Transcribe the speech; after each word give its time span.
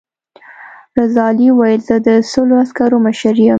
رضا 0.97 1.23
علي 1.31 1.47
وویل 1.51 1.81
زه 1.89 1.95
د 2.07 2.09
سلو 2.31 2.55
عسکرو 2.63 2.97
مشر 3.05 3.33
یم. 3.45 3.49